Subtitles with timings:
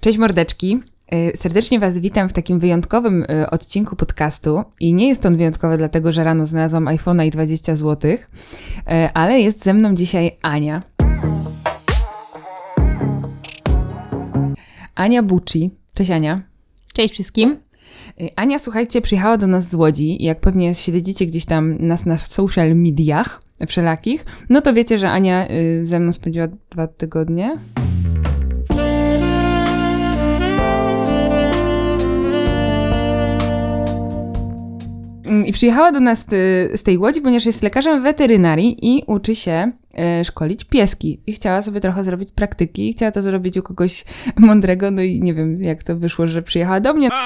[0.00, 0.80] Cześć mordeczki.
[1.14, 4.62] Y, serdecznie Was witam w takim wyjątkowym y, odcinku podcastu.
[4.80, 8.18] I nie jest on wyjątkowy, dlatego że rano znalazłam iPhone'a i 20 zł, y,
[9.14, 10.82] ale jest ze mną dzisiaj Ania.
[14.94, 15.70] Ania Bucci.
[15.94, 16.40] Cześć Ania.
[16.94, 17.56] Cześć wszystkim.
[18.36, 20.24] Ania, słuchajcie, przyjechała do nas z Łodzi.
[20.24, 25.48] Jak pewnie śledzicie gdzieś tam nas na social mediach wszelakich, no to wiecie, że Ania
[25.82, 27.58] ze mną spędziła dwa tygodnie.
[35.46, 39.72] I przyjechała do nas y, z tej Łodzi, ponieważ jest lekarzem weterynarii i uczy się
[40.20, 41.20] y, szkolić pieski.
[41.26, 44.04] I chciała sobie trochę zrobić praktyki chciała to zrobić u kogoś
[44.36, 47.08] mądrego, no i nie wiem jak to wyszło, że przyjechała do mnie.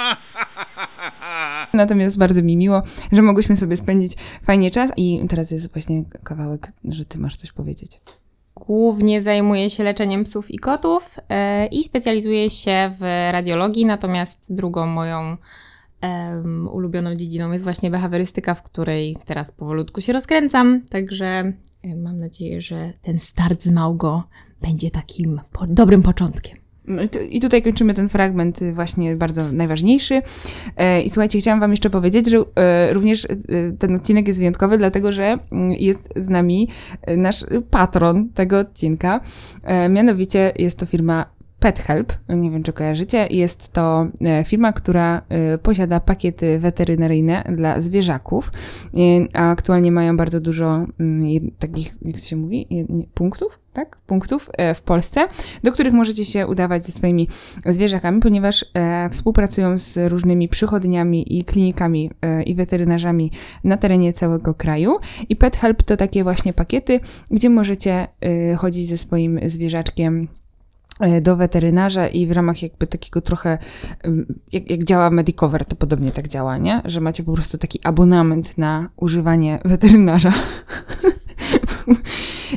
[1.74, 4.12] Natomiast bardzo mi miło, że mogłyśmy sobie spędzić
[4.44, 8.00] fajnie czas i teraz jest właśnie kawałek, że ty masz coś powiedzieć.
[8.54, 14.86] Głównie zajmuję się leczeniem psów i kotów yy, i specjalizuję się w radiologii, natomiast drugą
[14.86, 15.36] moją
[16.02, 21.52] um, ulubioną dziedziną jest właśnie behawiorystyka, w której teraz powolutku się rozkręcam, także
[21.96, 24.22] mam nadzieję, że ten start z Małgo
[24.62, 26.62] będzie takim po dobrym początkiem.
[26.86, 30.22] No i, tutaj kończymy ten fragment y, właśnie bardzo najważniejszy.
[30.76, 33.28] E, I słuchajcie, chciałam wam jeszcze powiedzieć, że e, również e,
[33.78, 36.68] ten odcinek jest wyjątkowy, dlatego że mm, jest z nami
[37.16, 39.20] nasz patron tego odcinka.
[39.90, 41.26] Mianowicie jest to firma
[41.62, 47.44] Pet Help, nie wiem czy kojarzycie, jest to e, firma, która e, posiada pakiety weterynaryjne
[47.56, 48.50] dla zwierzaków,
[48.94, 48.98] e,
[49.32, 53.96] a aktualnie mają bardzo dużo mm, takich, jak się mówi, punktów, tak?
[53.96, 55.28] Punktów w Polsce,
[55.62, 57.28] do których możecie się udawać ze swoimi
[57.66, 58.64] zwierzakami, ponieważ
[59.10, 62.10] współpracują z różnymi przychodniami i klinikami
[62.46, 63.30] i weterynarzami
[63.64, 64.96] na terenie całego kraju.
[65.28, 68.08] I Pet Help to takie właśnie pakiety, gdzie możecie
[68.56, 70.28] chodzić ze swoim zwierzaczkiem
[71.22, 73.58] do weterynarza i w ramach jakby takiego trochę,
[74.52, 76.82] jak, jak, działa Medicover, to podobnie tak działa, nie?
[76.84, 80.32] Że macie po prostu taki abonament na używanie weterynarza.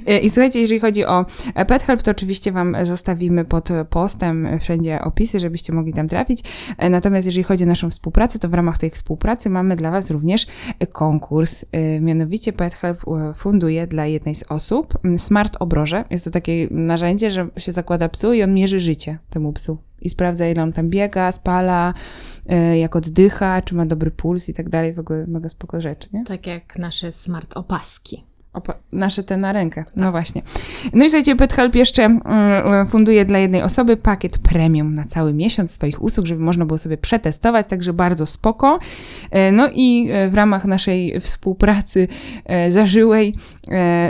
[0.07, 1.25] E, I słuchajcie, jeżeli chodzi o
[1.67, 6.43] Pet Help, to oczywiście Wam zostawimy pod postem wszędzie opisy, żebyście mogli tam trafić.
[6.77, 10.09] E, natomiast jeżeli chodzi o naszą współpracę, to w ramach tej współpracy mamy dla Was
[10.09, 10.47] również
[10.91, 11.65] konkurs.
[11.71, 13.01] E, mianowicie Pet Help
[13.35, 16.05] funduje dla jednej z osób Smart Obroże.
[16.09, 20.09] Jest to takie narzędzie, że się zakłada psu i on mierzy życie temu psu i
[20.09, 21.93] sprawdza, ile on tam biega, spala,
[22.75, 24.93] jak oddycha, czy ma dobry puls i tak dalej.
[24.93, 26.23] W ogóle mega spoko rzeczy, nie?
[26.23, 28.23] Tak jak nasze smart opaski.
[28.91, 29.85] Nasze te na rękę.
[29.95, 30.41] No właśnie.
[30.93, 35.71] No i słuchajcie, PetHelp jeszcze mm, funduje dla jednej osoby pakiet premium na cały miesiąc
[35.71, 38.79] swoich usług, żeby można było sobie przetestować, także bardzo spoko.
[39.31, 42.07] E, no i e, w ramach naszej współpracy
[42.45, 43.35] e, zażyłej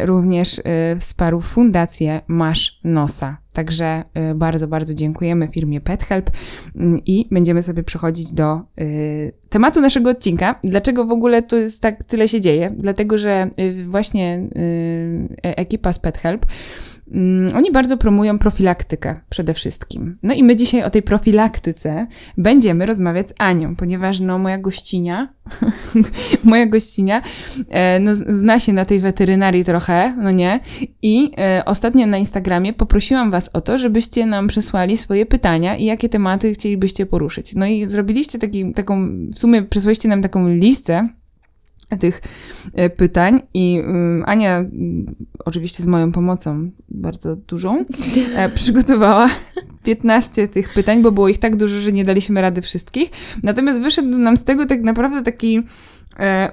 [0.03, 0.62] również
[1.00, 3.44] wsparł Fundację Masz Nosa.
[3.55, 6.31] Także y, bardzo, bardzo dziękujemy firmie PetHelp
[6.75, 10.59] mm, i będziemy sobie przechodzić do y, tematu naszego odcinka.
[10.63, 12.73] Dlaczego w ogóle to jest tak tyle się dzieje?
[12.77, 14.47] Dlatego, że y, właśnie
[15.45, 16.45] e, ekipa z PetHelp
[17.55, 20.17] oni bardzo promują profilaktykę przede wszystkim.
[20.23, 22.07] No i my dzisiaj o tej profilaktyce
[22.38, 25.33] będziemy rozmawiać z Anią, ponieważ no moja gościnia,
[26.44, 27.21] moja gościnia
[27.69, 30.59] e, no, zna się na tej weterynarii trochę, no nie?
[31.01, 35.85] I e, ostatnio na Instagramie poprosiłam was o to, żebyście nam przesłali swoje pytania i
[35.85, 37.55] jakie tematy chcielibyście poruszyć.
[37.55, 41.09] No i zrobiliście taki, taką, w sumie przesłaliście nam taką listę
[42.00, 42.22] tych
[42.73, 45.16] e, pytań i mm, Ania, mm,
[45.46, 47.85] oczywiście z moją pomocą, bardzo dużą,
[48.35, 49.29] e, przygotowała
[49.84, 53.09] 15 tych pytań, bo było ich tak dużo, że nie daliśmy rady wszystkich.
[53.44, 55.63] Natomiast wyszedł nam z tego tak naprawdę taki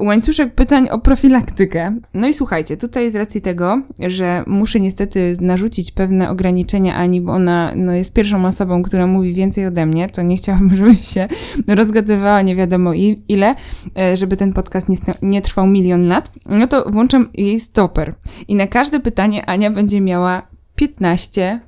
[0.00, 1.96] łańcuszek pytań o profilaktykę.
[2.14, 7.32] No i słuchajcie, tutaj z racji tego, że muszę niestety narzucić pewne ograniczenia Ani, bo
[7.32, 11.28] ona no, jest pierwszą osobą, która mówi więcej ode mnie, to nie chciałabym, żeby się
[11.68, 12.92] rozgadywała nie wiadomo
[13.28, 13.54] ile,
[13.98, 18.14] e, żeby ten podcast nie, nie trwał milion lat, no to włączam jej stoper.
[18.48, 20.42] I na każde pytanie Ania będzie miała
[20.76, 21.60] 15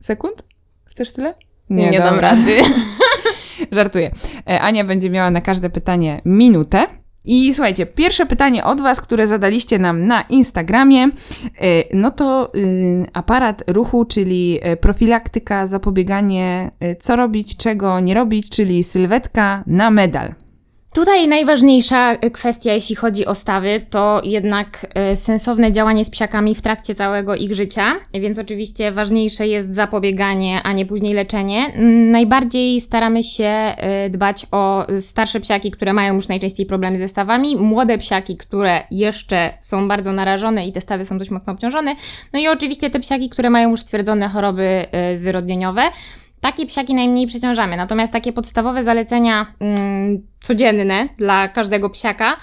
[0.00, 0.42] sekund?
[0.84, 1.34] Chcesz tyle?
[1.70, 2.52] Nie, nie dam rady.
[3.72, 4.10] Żartuję.
[4.48, 6.86] E, Ania będzie miała na każde pytanie minutę.
[7.26, 11.10] I słuchajcie, pierwsze pytanie od Was, które zadaliście nam na Instagramie, e,
[11.96, 18.84] no to y, aparat ruchu, czyli e, profilaktyka, zapobieganie, co robić, czego nie robić, czyli
[18.84, 20.45] sylwetka na medal.
[20.96, 26.62] Tutaj najważniejsza kwestia, jeśli chodzi o stawy, to jednak e, sensowne działanie z psiakami w
[26.62, 31.72] trakcie całego ich życia, więc oczywiście ważniejsze jest zapobieganie, a nie później leczenie.
[32.10, 37.56] Najbardziej staramy się e, dbać o starsze psiaki, które mają już najczęściej problemy ze stawami,
[37.56, 41.94] młode psiaki, które jeszcze są bardzo narażone i te stawy są dość mocno obciążone,
[42.32, 45.82] no i oczywiście te psiaki, które mają już stwierdzone choroby zwyrodnieniowe.
[46.40, 47.76] Takie psiaki najmniej przeciążamy.
[47.76, 52.36] Natomiast takie podstawowe zalecenia mm, codzienne dla każdego psiaka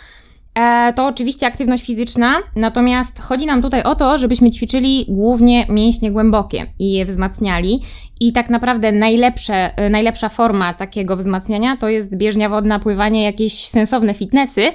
[0.56, 6.12] e, to oczywiście aktywność fizyczna, natomiast chodzi nam tutaj o to, żebyśmy ćwiczyli głównie mięśnie
[6.12, 7.81] głębokie i je wzmacniali.
[8.19, 13.54] I tak naprawdę najlepsze, e, najlepsza forma takiego wzmacniania to jest bieżnia wodna, pływanie, jakieś
[13.54, 14.72] sensowne fitnessy.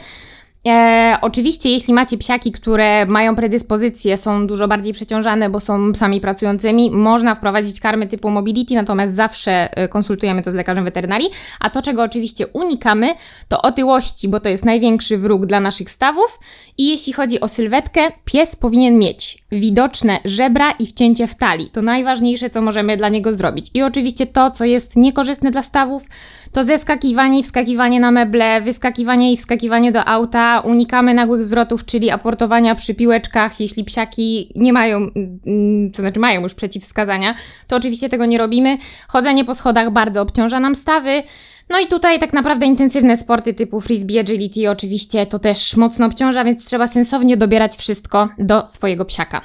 [0.66, 6.20] E, oczywiście, jeśli macie psiaki, które mają predyspozycje, są dużo bardziej przeciążane, bo są psami
[6.20, 11.31] pracującymi, można wprowadzić karmy typu mobility, natomiast zawsze e, konsultujemy to z lekarzem weterynarii.
[11.60, 13.14] A to, czego oczywiście unikamy,
[13.49, 16.38] to otyłości, bo to jest największy wróg dla naszych stawów.
[16.78, 21.70] I jeśli chodzi o sylwetkę, pies powinien mieć widoczne żebra i wcięcie w talii.
[21.70, 23.70] To najważniejsze, co możemy dla niego zrobić.
[23.74, 26.02] I oczywiście to, co jest niekorzystne dla stawów,
[26.52, 30.60] to zeskakiwanie i wskakiwanie na meble, wyskakiwanie i wskakiwanie do auta.
[30.60, 33.60] Unikamy nagłych zwrotów, czyli aportowania przy piłeczkach.
[33.60, 37.34] Jeśli psiaki nie mają, mm, to znaczy mają już przeciwwskazania,
[37.66, 38.78] to oczywiście tego nie robimy.
[39.08, 41.22] Chodzenie po schodach bardzo obciąża nam stawy.
[41.70, 46.44] No i tutaj tak naprawdę intensywne sporty typu frisbee, agility oczywiście to też mocno obciąża,
[46.44, 49.41] więc trzeba sensownie dobierać wszystko do swojego psiaka.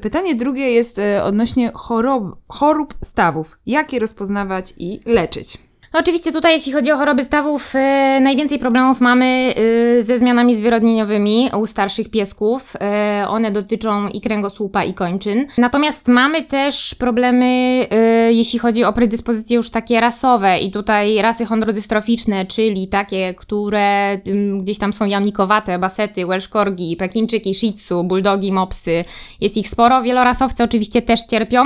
[0.00, 3.58] Pytanie drugie jest e, odnośnie chorób, chorób stawów.
[3.66, 5.71] Jak je rozpoznawać i leczyć?
[5.94, 9.54] No oczywiście tutaj, jeśli chodzi o choroby stawów, e, najwięcej problemów mamy
[9.98, 12.72] e, ze zmianami zwyrodnieniowymi u starszych piesków.
[12.80, 15.46] E, one dotyczą i kręgosłupa, i kończyn.
[15.58, 17.46] Natomiast mamy też problemy,
[17.90, 24.18] e, jeśli chodzi o predyspozycje już takie rasowe i tutaj rasy chondrodystroficzne, czyli takie, które
[24.26, 29.04] ym, gdzieś tam są jamnikowate, basety, welsh corgi, pekinczyki, shih tzu, bulldogi, mopsy.
[29.40, 30.02] Jest ich sporo.
[30.02, 31.64] Wielorasowce oczywiście też cierpią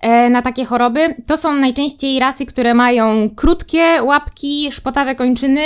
[0.00, 1.14] e, na takie choroby.
[1.26, 3.63] To są najczęściej rasy, które mają krótkie
[4.02, 5.60] łapki, szpotawe kończyny.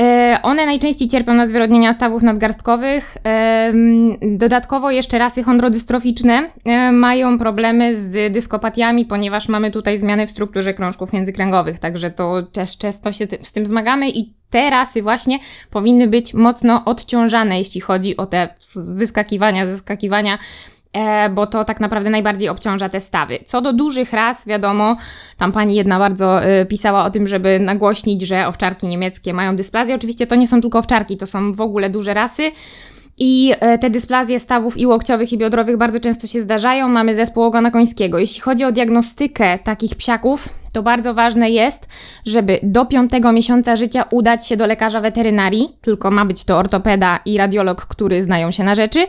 [0.00, 3.16] E, One najczęściej cierpią na zwyrodnienia stawów nadgarstkowych.
[3.24, 10.30] Em, Dodatkowo jeszcze rasy chondrodystroficzne e, mają problemy z dyskopatiami, ponieważ mamy tutaj zmiany w
[10.30, 15.38] strukturze krążków międzykręgowych, także to też często się z tym zmagamy i te rasy właśnie
[15.70, 18.48] powinny być mocno odciążane, jeśli chodzi o te
[18.88, 20.38] wyskakiwania, zeskakiwania e,
[21.30, 23.38] bo to tak naprawdę najbardziej obciąża te stawy.
[23.44, 24.96] Co do dużych ras, wiadomo,
[25.36, 29.94] tam pani jedna bardzo e, pisała o tym, żeby nagłośnić, że owczarki niemieckie mają dysplazję.
[29.94, 32.52] Oczywiście to nie są tylko owczarki, to są w ogóle duże rasy.
[33.18, 36.88] I e, te dysplazje stawów i łokciowych i biodrowych bardzo często się zdarzają.
[36.88, 38.18] Mamy zespół ogona końskiego.
[38.18, 41.88] Jeśli chodzi o diagnostykę takich psiaków, to bardzo ważne jest,
[42.26, 47.20] żeby do piątego miesiąca życia udać się do lekarza weterynarii, tylko ma być to ortopeda
[47.24, 49.06] i radiolog, który znają się na rzeczy,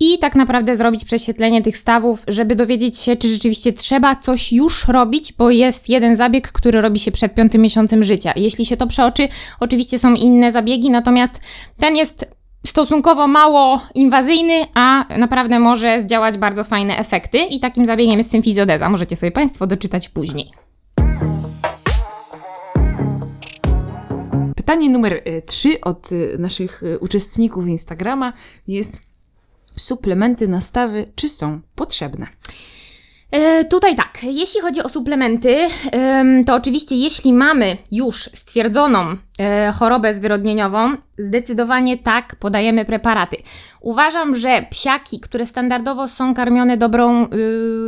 [0.00, 4.88] i tak naprawdę zrobić prześwietlenie tych stawów, żeby dowiedzieć się, czy rzeczywiście trzeba coś już
[4.88, 8.32] robić, bo jest jeden zabieg, który robi się przed piątym miesiącem życia.
[8.36, 9.28] Jeśli się to przeoczy,
[9.60, 11.40] oczywiście są inne zabiegi, natomiast
[11.78, 12.35] ten jest
[12.66, 18.90] stosunkowo mało inwazyjny, a naprawdę może zdziałać bardzo fajne efekty i takim zabiegiem jest symfizjodeza.
[18.90, 20.50] Możecie sobie Państwo doczytać później.
[24.56, 28.32] Pytanie numer 3 od y, naszych y, uczestników Instagrama
[28.66, 28.92] jest
[29.76, 32.26] suplementy, nastawy, czy są potrzebne?
[33.36, 35.56] E, tutaj tak, jeśli chodzi o suplementy,
[35.92, 43.36] em, to oczywiście jeśli mamy już stwierdzoną e, chorobę zwyrodnieniową, zdecydowanie tak podajemy preparaty.
[43.80, 47.26] Uważam, że psiaki, które standardowo są karmione dobrą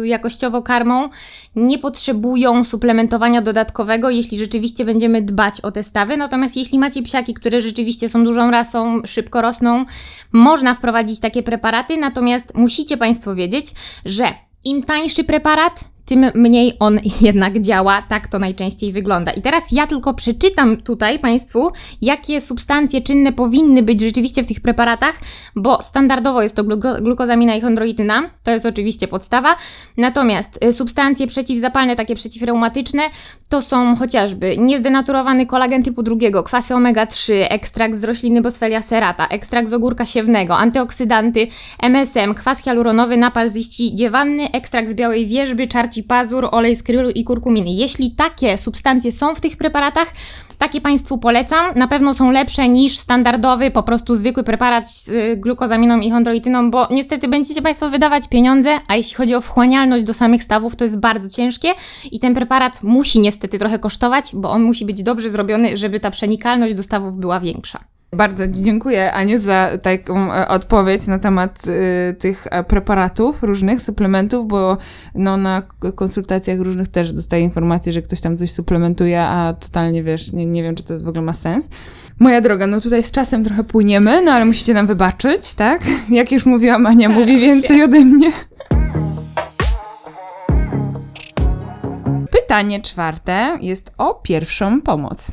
[0.03, 1.09] y, jakościowo karmą,
[1.57, 6.17] nie potrzebują suplementowania dodatkowego, jeśli rzeczywiście będziemy dbać o te stawy.
[6.17, 9.85] Natomiast jeśli macie psiaki, które rzeczywiście są dużą rasą, szybko rosną,
[10.33, 16.99] można wprowadzić takie preparaty, natomiast musicie Państwo wiedzieć, że im tańszy preparat, tym mniej on
[17.21, 18.03] jednak działa.
[18.03, 19.33] Tak to najczęściej wygląda.
[19.33, 21.73] I teraz ja tylko przeczytam tutaj Państwu,
[22.03, 25.21] jakie substancje czynne powinny być rzeczywiście w tych preparatach,
[25.57, 28.31] bo standardowo jest to gluko- glukozamina i chondroityna.
[28.43, 29.57] To jest oczywiście podstawa.
[29.97, 33.03] Natomiast y, substancje przeciwzapalne, takie przeciwreumatyczne,
[33.49, 39.69] to są chociażby niezdenaturowany kolagen typu drugiego, kwasy omega-3, ekstrakt z rośliny Boswellia serrata, ekstrakt
[39.69, 41.47] z ogórka siewnego, antyoksydanty,
[41.83, 46.83] MSM, kwas hialuronowy, napal z liści dziewanny, ekstrakt z białej wierzby, czarci pazur, olej z
[46.83, 47.71] krylu i kurkuminy.
[47.71, 50.13] Jeśli takie substancje są w tych preparatach,
[50.59, 51.75] takie Państwu polecam.
[51.77, 56.71] Na pewno są lepsze niż standardowy, po prostu zwykły preparat z y, glukozaminą i chondroityną,
[56.71, 60.85] bo niestety będziecie Państwo wydawać pieniądze, a jeśli chodzi o wchłanialność do samych stawów, to
[60.85, 61.69] jest bardzo ciężkie
[62.11, 66.11] i ten preparat musi niestety trochę kosztować, bo on musi być dobrze zrobiony, żeby ta
[66.11, 67.98] przenikalność do stawów była większa.
[68.13, 74.49] Bardzo dziękuję Aniu za taką e, odpowiedź na temat y, tych e, preparatów, różnych suplementów,
[74.49, 74.77] bo
[75.15, 75.63] no, na
[75.95, 80.63] konsultacjach różnych też dostaję informacje, że ktoś tam coś suplementuje, a totalnie wiesz, nie, nie
[80.63, 81.71] wiem, czy to jest w ogóle ma sens.
[82.19, 85.83] Moja droga, no tutaj z czasem trochę płyniemy, no ale musicie nam wybaczyć, tak?
[86.11, 88.33] Jak już mówiłam, Ania mówi więcej ode mnie.
[92.31, 95.33] Pytanie czwarte jest o pierwszą pomoc.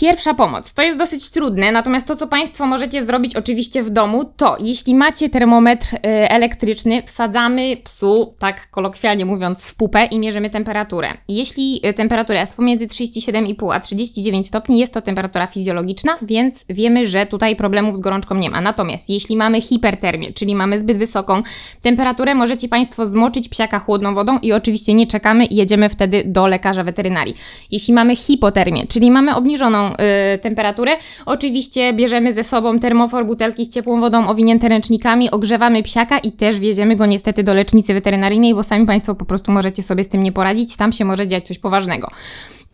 [0.00, 0.72] Pierwsza pomoc.
[0.72, 4.94] To jest dosyć trudne, natomiast to, co Państwo możecie zrobić oczywiście w domu, to jeśli
[4.94, 5.98] macie termometr y,
[6.28, 11.08] elektryczny, wsadzamy psu, tak kolokwialnie mówiąc, w pupę i mierzymy temperaturę.
[11.28, 17.08] Jeśli y, temperatura jest pomiędzy 37,5 a 39 stopni, jest to temperatura fizjologiczna, więc wiemy,
[17.08, 18.60] że tutaj problemów z gorączką nie ma.
[18.60, 21.42] Natomiast jeśli mamy hipertermię, czyli mamy zbyt wysoką
[21.82, 26.46] temperaturę, możecie Państwo zmoczyć psiaka chłodną wodą i oczywiście nie czekamy i jedziemy wtedy do
[26.46, 27.34] lekarza weterynarii.
[27.70, 30.92] Jeśli mamy hipotermię, czyli mamy obniżoną y, temperaturę.
[31.26, 36.58] Oczywiście bierzemy ze sobą termofor, butelki z ciepłą wodą owinięte ręcznikami, ogrzewamy psiaka i też
[36.58, 40.22] wieziemy go niestety do lecznicy weterynaryjnej, bo sami Państwo po prostu możecie sobie z tym
[40.22, 42.10] nie poradzić, tam się może dziać coś poważnego.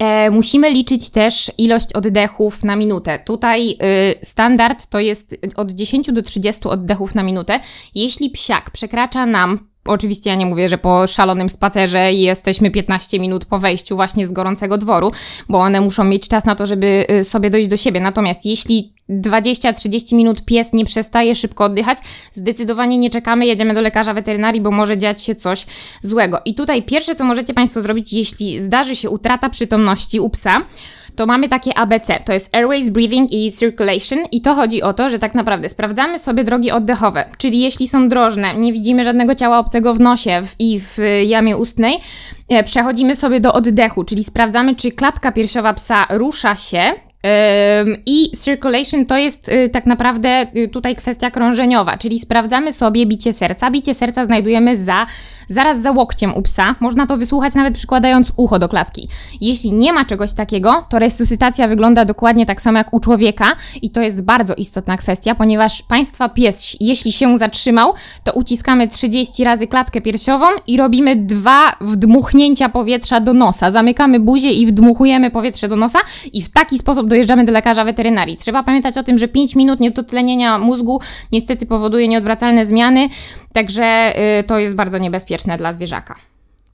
[0.00, 3.18] E, musimy liczyć też ilość oddechów na minutę.
[3.18, 3.76] Tutaj y,
[4.22, 7.60] standard to jest od 10 do 30 oddechów na minutę.
[7.94, 13.44] Jeśli psiak przekracza nam Oczywiście ja nie mówię, że po szalonym spacerze jesteśmy 15 minut
[13.44, 15.12] po wejściu właśnie z gorącego dworu,
[15.48, 18.00] bo one muszą mieć czas na to, żeby y, sobie dojść do siebie.
[18.00, 21.98] Natomiast jeśli 20-30 minut pies nie przestaje szybko oddychać,
[22.32, 25.66] zdecydowanie nie czekamy, jedziemy do lekarza weterynarii, bo może dziać się coś
[26.02, 26.40] złego.
[26.44, 30.62] I tutaj pierwsze, co możecie Państwo zrobić, jeśli zdarzy się utrata przytomności u psa,
[31.20, 32.18] to mamy takie ABC.
[32.24, 36.18] To jest Airways, Breathing i Circulation i to chodzi o to, że tak naprawdę sprawdzamy
[36.18, 40.80] sobie drogi oddechowe, czyli jeśli są drożne, nie widzimy żadnego ciała obcego w nosie i
[40.80, 42.00] w jamie ustnej,
[42.48, 46.92] e, przechodzimy sobie do oddechu, czyli sprawdzamy, czy klatka piersiowa psa rusza się,
[48.06, 53.32] i circulation to jest y, tak naprawdę y, tutaj kwestia krążeniowa, czyli sprawdzamy sobie bicie
[53.32, 53.70] serca.
[53.70, 55.06] Bicie serca znajdujemy za,
[55.48, 56.74] zaraz za łokciem u psa.
[56.80, 59.08] Można to wysłuchać nawet przykładając ucho do klatki.
[59.40, 63.46] Jeśli nie ma czegoś takiego, to resuscytacja wygląda dokładnie tak samo jak u człowieka
[63.82, 69.44] i to jest bardzo istotna kwestia, ponieważ Państwa pies, jeśli się zatrzymał, to uciskamy 30
[69.44, 73.70] razy klatkę piersiową i robimy dwa wdmuchnięcia powietrza do nosa.
[73.70, 75.98] Zamykamy buzię i wdmuchujemy powietrze do nosa
[76.32, 78.36] i w taki sposób dojeżdżamy do lekarza weterynarii.
[78.36, 81.00] Trzeba pamiętać o tym, że 5 minut niedotlenienia mózgu
[81.32, 83.08] niestety powoduje nieodwracalne zmiany,
[83.52, 86.16] także y, to jest bardzo niebezpieczne dla zwierzaka.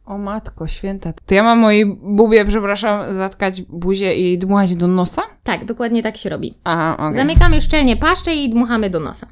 [0.06, 1.12] O matko święta.
[1.26, 5.22] To ja mam mojej bubie, przepraszam, zatkać buzię i dmuchać do nosa?
[5.42, 6.54] Tak, dokładnie tak się robi.
[6.64, 7.14] Aha, okay.
[7.14, 9.26] Zamykamy szczelnie paszczę i dmuchamy do nosa.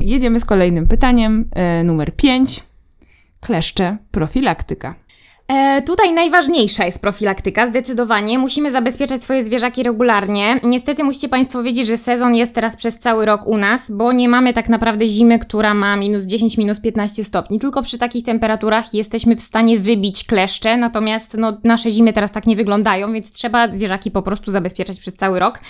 [0.00, 2.62] Jedziemy z kolejnym pytaniem, e, numer 5.
[3.40, 4.94] Kleszcze, profilaktyka.
[5.48, 8.38] E, tutaj najważniejsza jest profilaktyka, zdecydowanie.
[8.38, 10.60] Musimy zabezpieczać swoje zwierzaki regularnie.
[10.62, 14.28] Niestety musicie Państwo wiedzieć, że sezon jest teraz przez cały rok u nas, bo nie
[14.28, 17.60] mamy tak naprawdę zimy, która ma minus 10, minus 15 stopni.
[17.60, 22.46] Tylko przy takich temperaturach jesteśmy w stanie wybić kleszcze, natomiast no, nasze zimy teraz tak
[22.46, 25.60] nie wyglądają, więc trzeba zwierzaki po prostu zabezpieczać przez cały rok.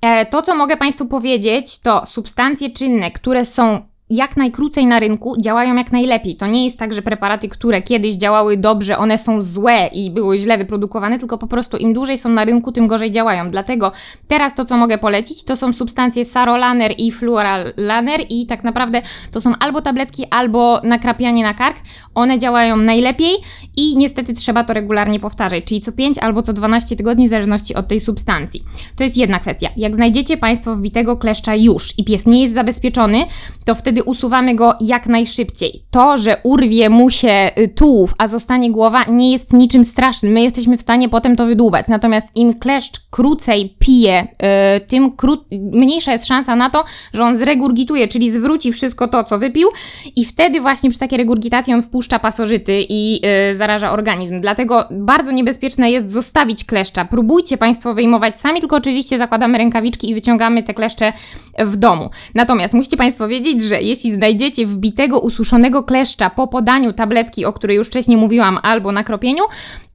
[0.00, 5.34] E, to, co mogę Państwu powiedzieć, to substancje czynne, które są jak najkrócej na rynku
[5.40, 6.36] działają jak najlepiej.
[6.36, 10.38] To nie jest tak, że preparaty, które kiedyś działały dobrze, one są złe i były
[10.38, 13.50] źle wyprodukowane, tylko po prostu im dłużej są na rynku, tym gorzej działają.
[13.50, 13.92] Dlatego
[14.28, 19.40] teraz to, co mogę polecić, to są substancje Sarolaner i Fluoralaner i tak naprawdę to
[19.40, 21.76] są albo tabletki, albo nakrapianie na kark.
[22.14, 23.34] One działają najlepiej
[23.76, 27.74] i niestety trzeba to regularnie powtarzać, czyli co 5 albo co 12 tygodni w zależności
[27.74, 28.64] od tej substancji.
[28.96, 29.68] To jest jedna kwestia.
[29.76, 33.26] Jak znajdziecie Państwo wbitego kleszcza już i pies nie jest zabezpieczony,
[33.64, 35.82] to wtedy usuwamy go jak najszybciej.
[35.90, 40.32] To, że urwie mu się y, tułów, a zostanie głowa, nie jest niczym strasznym.
[40.32, 41.88] My jesteśmy w stanie potem to wydłubać.
[41.88, 44.28] Natomiast im kleszcz krócej pije,
[44.74, 49.24] yy, tym kró- mniejsza jest szansa na to, że on zregurgituje, czyli zwróci wszystko to,
[49.24, 49.68] co wypił
[50.16, 54.40] i wtedy właśnie przy takiej regurgitacji on wpuszcza pasożyty i yy, zaraża organizm.
[54.40, 57.04] Dlatego bardzo niebezpieczne jest zostawić kleszcza.
[57.04, 61.12] Próbujcie Państwo wyjmować sami, tylko oczywiście zakładamy rękawiczki i wyciągamy te kleszcze
[61.58, 62.10] w domu.
[62.34, 67.76] Natomiast musicie Państwo wiedzieć, że jeśli znajdziecie wbitego, ususzonego kleszcza po podaniu tabletki, o której
[67.76, 69.42] już wcześniej mówiłam, albo nakropieniu,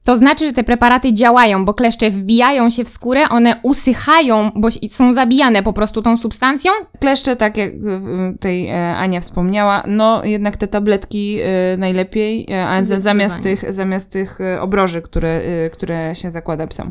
[0.08, 4.68] to znaczy, że te preparaty działają, bo kleszcze wbijają się w skórę, one usychają, bo
[4.88, 6.72] są zabijane po prostu tą substancją.
[7.00, 7.72] Kleszcze, tak jak
[8.32, 14.12] tutaj e, Ania wspomniała, no jednak te tabletki e, najlepiej, e, a zamiast tych, zamiast
[14.12, 15.40] tych obroży, które,
[15.72, 16.90] które się zakłada psom.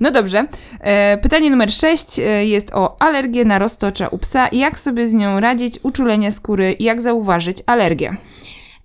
[0.00, 0.46] No dobrze.
[0.80, 4.48] E, pytanie numer 6 e, jest o alergię na roztocza u psa.
[4.52, 8.16] Jak sobie z nią radzić, uczulenie skóry, jak zauważyć alergię?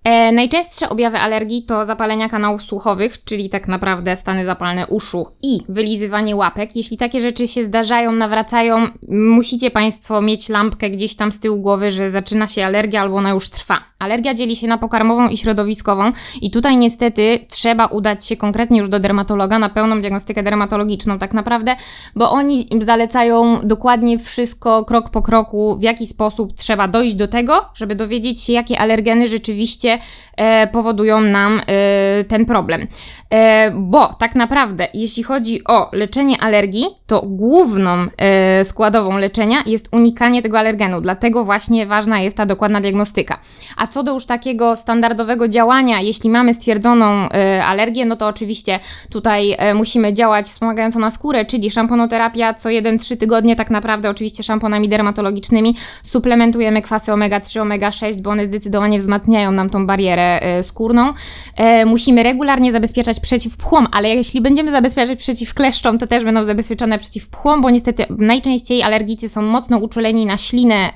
[0.05, 5.59] E, najczęstsze objawy alergii to zapalenia kanałów słuchowych, czyli tak naprawdę stany zapalne uszu i
[5.69, 6.75] wylizywanie łapek.
[6.75, 11.91] Jeśli takie rzeczy się zdarzają, nawracają, musicie Państwo mieć lampkę gdzieś tam z tyłu głowy,
[11.91, 13.79] że zaczyna się alergia albo ona już trwa.
[13.99, 18.89] Alergia dzieli się na pokarmową i środowiskową i tutaj niestety trzeba udać się konkretnie już
[18.89, 21.75] do dermatologa na pełną diagnostykę dermatologiczną tak naprawdę,
[22.15, 27.65] bo oni zalecają dokładnie wszystko krok po kroku, w jaki sposób trzeba dojść do tego,
[27.75, 29.94] żeby dowiedzieć się, jakie alergeny rzeczywiście
[30.37, 32.87] e, powodują nam e, ten problem.
[33.29, 39.89] E, bo tak naprawdę, jeśli chodzi o leczenie alergii, to główną e, składową leczenia jest
[39.91, 43.39] unikanie tego alergenu, dlatego właśnie ważna jest ta dokładna diagnostyka.
[43.77, 48.79] A co do już takiego standardowego działania, jeśli mamy stwierdzoną e, alergię, no to oczywiście
[49.09, 54.43] tutaj e, musimy działać wspomagająco na skórę, czyli szamponoterapia co 1-3 tygodnie, tak naprawdę oczywiście
[54.43, 61.13] szamponami dermatologicznymi, suplementujemy kwasy omega-3, omega-6, bo one zdecydowanie wzmacniają nam tą barierę e, skórną.
[61.55, 66.43] E, musimy regularnie zabezpieczać przeciw pchłom, ale jeśli będziemy zabezpieczać przeciw kleszczom, to też będą
[66.43, 70.89] zabezpieczone przeciw pchłom, bo niestety najczęściej alergicy są mocno uczuleni na ślinę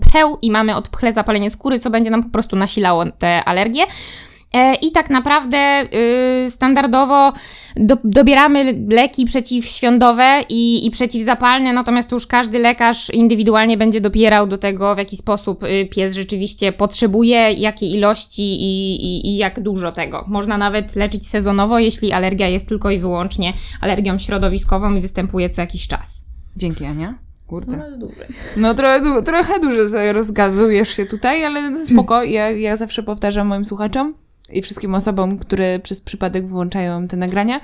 [0.00, 3.82] pcheł i mamy od pchle zapalenie skóry, co będzie nam po prostu nasilało te alergie.
[4.54, 5.82] E, I tak naprawdę
[6.46, 7.32] y, standardowo
[7.76, 14.46] do, dobieramy leki przeciwświądowe i, i przeciwzapalne, natomiast to już każdy lekarz indywidualnie będzie dopierał
[14.46, 19.60] do tego, w jaki sposób y, pies rzeczywiście potrzebuje, jakiej ilości i, i, i jak
[19.60, 20.24] dużo tego.
[20.28, 25.60] Można nawet leczyć sezonowo, jeśli alergia jest tylko i wyłącznie alergią środowiskową i występuje co
[25.60, 26.24] jakiś czas.
[26.56, 27.18] Dzięki, Ania.
[27.46, 27.78] Kurde.
[28.56, 32.22] No trochę, du- trochę dużo rozgadujesz się tutaj, ale spoko.
[32.22, 37.60] Ja, ja zawsze powtarzam moim słuchaczom i wszystkim osobom, które przez przypadek wyłączają te nagrania,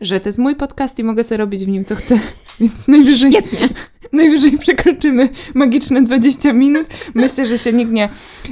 [0.00, 2.18] że to jest mój podcast i mogę sobie robić w nim co chcę.
[2.60, 3.68] Więc najwyżej, Świetnie.
[4.12, 6.86] najwyżej przekroczymy magiczne 20 minut.
[7.14, 8.08] Myślę, że się nikt nie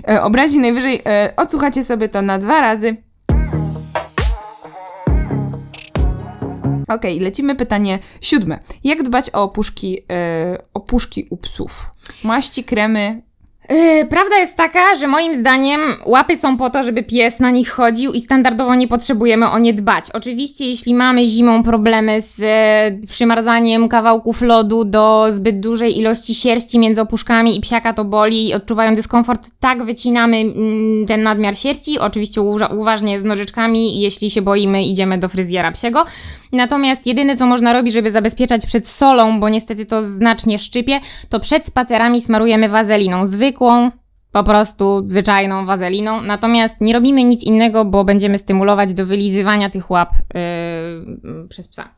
[0.08, 0.58] e, obrazi.
[0.58, 2.96] Najwyżej e, odsłuchacie sobie to na dwa razy.
[6.88, 8.58] Okej, lecimy pytanie siódme.
[8.84, 11.90] Jak dbać o opuszki, e, opuszki u psów?
[12.24, 13.29] Maści, kremy.
[13.68, 17.70] Yy, prawda jest taka, że moim zdaniem łapy są po to, żeby pies na nich
[17.70, 20.04] chodził i standardowo nie potrzebujemy o nie dbać.
[20.12, 26.78] Oczywiście, jeśli mamy zimą problemy z e, przymarzaniem kawałków lodu do zbyt dużej ilości sierści
[26.78, 31.98] między opuszkami i psiaka to boli i odczuwają dyskomfort, tak wycinamy mm, ten nadmiar sierści,
[31.98, 36.06] oczywiście uważnie z nożyczkami, jeśli się boimy idziemy do fryzjera psiego.
[36.52, 41.40] Natomiast jedyne co można robić, żeby zabezpieczać przed solą, bo niestety to znacznie szczypie, to
[41.40, 43.90] przed spacerami smarujemy wazeliną zwykłą,
[44.32, 46.22] po prostu zwyczajną wazeliną.
[46.22, 51.88] Natomiast nie robimy nic innego, bo będziemy stymulować do wylizywania tych łap yy, przez psa.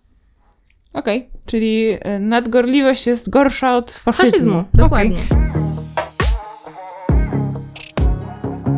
[0.93, 4.31] Okej, czyli e, nadgorliwość jest gorsza od faszyzmu.
[4.31, 5.19] Faszyzmu, dokładnie.
[5.31, 5.63] Okej.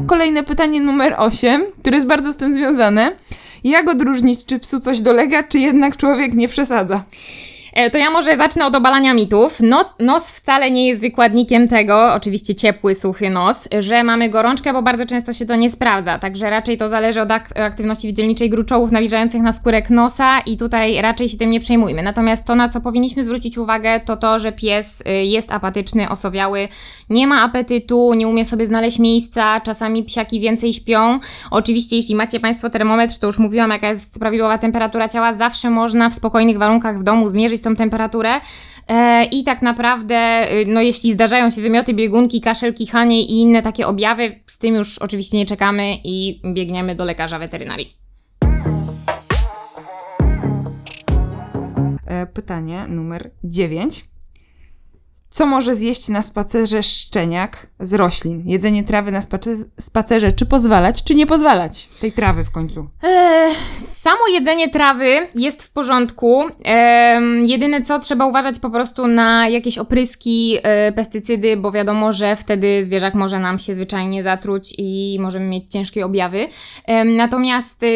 [0.06, 3.16] Kolejne pytanie numer 8, które jest bardzo z tym związane.
[3.64, 7.04] Jak odróżnić, czy psu coś dolega, czy jednak człowiek nie przesadza?
[7.74, 9.60] E, To ja może zacznę od obalania mitów.
[9.60, 14.82] Nos, nos wcale nie jest wykładnikiem tego, oczywiście ciepły, suchy nos, że mamy gorączkę, bo
[14.82, 16.18] bardzo często się to nie sprawdza.
[16.18, 21.00] Także raczej to zależy od ak- aktywności wydzielniczej gruczołów nawilżających na skórek nosa i tutaj
[21.02, 22.02] raczej się tym nie przejmujmy.
[22.02, 26.68] Natomiast to, na co powinniśmy zwrócić uwagę, to to, że pies y, jest apatyczny, osowiały,
[27.10, 31.18] nie ma apetytu, nie umie sobie znaleźć miejsca, czasami psiaki więcej śpią.
[31.50, 36.10] Oczywiście, jeśli macie Państwo termometr, to już mówiłam, jaka jest prawidłowa temperatura ciała, zawsze można
[36.10, 38.30] w spokojnych warunkach w domu zmierzyć tą temperaturę.
[38.88, 43.62] E, I tak naprawdę, y, no jeśli zdarzają się wymioty, biegunki, kaszel, kichanie i inne
[43.62, 47.96] takie objawy, z tym już oczywiście nie czekamy i biegniemy do lekarza weterynarii.
[52.06, 54.13] E, Pytanie numer 9.
[55.34, 58.42] Co może zjeść na spacerze szczeniak z roślin?
[58.46, 61.88] Jedzenie trawy na space- spacerze, czy pozwalać, czy nie pozwalać?
[62.00, 62.86] Tej trawy w końcu.
[63.02, 66.44] Eee, samo jedzenie trawy jest w porządku.
[66.64, 72.36] Em, jedyne co trzeba uważać po prostu na jakieś opryski, e, pestycydy, bo wiadomo, że
[72.36, 76.48] wtedy zwierzak może nam się zwyczajnie zatruć i możemy mieć ciężkie objawy.
[76.86, 77.86] Em, natomiast e,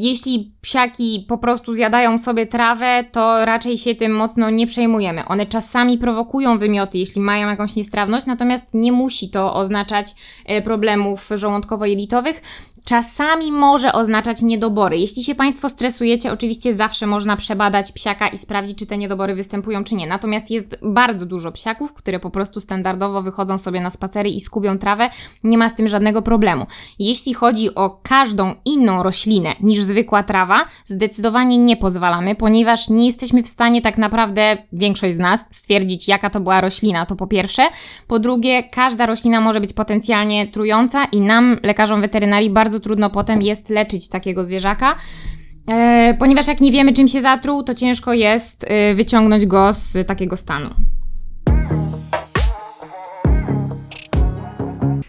[0.00, 5.24] jeśli psiaki po prostu zjadają sobie trawę, to raczej się tym mocno nie przejmujemy.
[5.24, 10.14] One czasami prowokują wymioty, jeśli mają jakąś niestrawność, natomiast nie musi to oznaczać
[10.46, 12.42] e, problemów żołądkowo-jelitowych.
[12.84, 14.96] Czasami może oznaczać niedobory.
[14.96, 19.84] Jeśli się Państwo stresujecie, oczywiście zawsze można przebadać psiaka i sprawdzić, czy te niedobory występują,
[19.84, 20.06] czy nie.
[20.06, 24.78] Natomiast jest bardzo dużo psiaków, które po prostu standardowo wychodzą sobie na spacery i skubią
[24.78, 25.10] trawę.
[25.44, 26.66] Nie ma z tym żadnego problemu.
[26.98, 33.42] Jeśli chodzi o każdą inną roślinę niż zwykła trawa, zdecydowanie nie pozwalamy, ponieważ nie jesteśmy
[33.42, 37.06] w stanie tak naprawdę, większość z nas, stwierdzić, jaka to była roślina.
[37.06, 37.62] To po pierwsze.
[38.06, 43.42] Po drugie, każda roślina może być potencjalnie trująca i nam, lekarzom weterynarii, bardzo trudno potem
[43.42, 44.96] jest leczyć takiego zwierzaka.
[45.70, 50.06] E, ponieważ jak nie wiemy, czym się zatruł, to ciężko jest e, wyciągnąć go z
[50.06, 50.74] takiego stanu.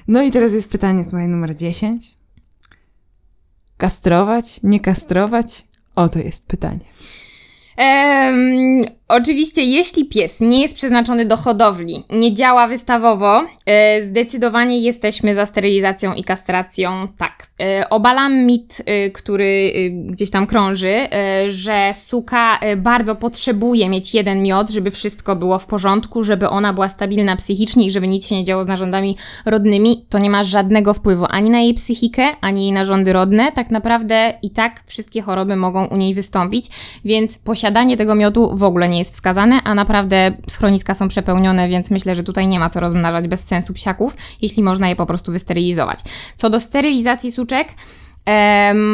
[0.08, 2.18] No i teraz jest pytanie, słuchaj, numer 10.
[3.78, 5.66] Kastrować, nie kastrować?
[5.96, 6.86] Oto jest pytanie.
[7.78, 15.36] Em, oczywiście, jeśli pies nie jest przeznaczony do hodowli, nie działa wystawowo, e, zdecydowanie jesteśmy
[15.36, 17.08] za sterylizacją i kastracją.
[17.18, 17.48] Tak.
[17.62, 19.74] E, obalam mit, e, który
[20.06, 20.94] gdzieś tam krąży,
[21.48, 26.90] że suka bardzo potrzebuje mieć jeden miod, żeby wszystko było w porządku, żeby ona była
[26.90, 30.06] stabilna psychicznie i żeby nic się nie działo z narządami rodnymi.
[30.10, 33.52] To nie ma żadnego wpływu ani na jej psychikę, ani jej narządy rodne.
[33.52, 36.70] Tak naprawdę i tak wszystkie choroby mogą u niej wystąpić,
[37.06, 41.92] więc posiadanie tego miodu w ogóle nie jest wskazane, a naprawdę schroniska są przepełnione, więc
[41.92, 45.32] myślę, że tutaj nie ma co rozmnażać bez sensu psiaków, jeśli można je po prostu
[45.32, 46.00] wysterylizować.
[46.36, 47.68] Co do sterylizacji suczek,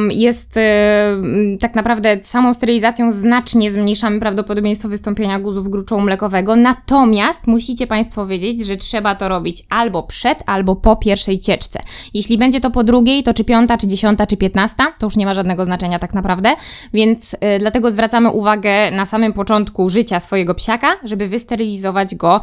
[0.10, 7.88] jest em, tak naprawdę samą sterylizacją znacznie zmniejszamy prawdopodobieństwo wystąpienia guzów gruczołu mlekowego, natomiast musicie
[7.88, 11.80] Państwo wiedzieć, że trzeba to robić albo przed, albo po pierwszej cieczce.
[12.14, 15.26] Jeśli będzie to po drugiej, to czy piąta, czy dziesiąta, czy piętnasta, to już nie
[15.26, 16.56] ma żadnego znaczenia tak naprawdę,
[16.94, 22.42] więc y, dlatego zwracamy uwagę na samym początku życia swojego psiaka, żeby wysterylizować go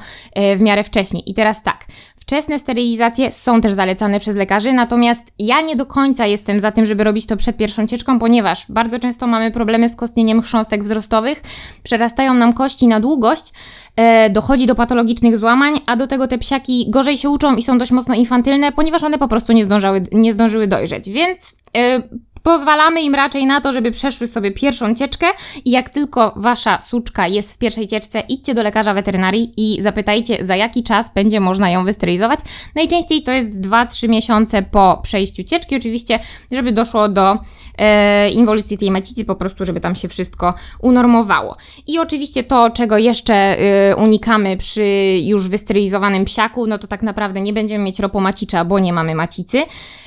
[0.52, 1.30] y, w miarę wcześniej.
[1.30, 1.86] I teraz tak,
[2.28, 6.86] Wczesne sterylizacje są też zalecane przez lekarzy, natomiast ja nie do końca jestem za tym,
[6.86, 11.42] żeby robić to przed pierwszą cieczką, ponieważ bardzo często mamy problemy z kostnieniem chrząstek wzrostowych,
[11.82, 13.52] przerastają nam kości na długość,
[13.96, 17.78] e, dochodzi do patologicznych złamań, a do tego te psiaki gorzej się uczą i są
[17.78, 21.10] dość mocno infantylne, ponieważ one po prostu nie, zdążały, nie zdążyły dojrzeć.
[21.10, 22.02] Więc e,
[22.46, 25.26] Pozwalamy im raczej na to, żeby przeszły sobie pierwszą cieczkę
[25.64, 30.44] i jak tylko wasza suczka jest w pierwszej cieczce, idźcie do lekarza weterynarii i zapytajcie,
[30.44, 32.40] za jaki czas będzie można ją wysterylizować.
[32.74, 36.18] Najczęściej to jest 2-3 miesiące po przejściu cieczki, oczywiście,
[36.52, 37.38] żeby doszło do
[37.78, 41.56] e, inwolucji tej macicy, po prostu, żeby tam się wszystko unormowało.
[41.86, 44.84] I oczywiście to, czego jeszcze e, unikamy przy
[45.22, 49.62] już wysterylizowanym psiaku, no to tak naprawdę nie będziemy mieć ropomacicza, bo nie mamy macicy.